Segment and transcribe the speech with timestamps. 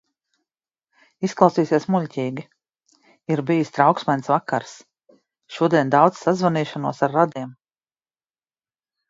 [1.27, 2.45] Izklausīsies muļķīgi.
[3.35, 4.73] Ir bijis trauksmains vakars.
[5.59, 7.55] Šodien daudz sazvanīšanos ar radiem.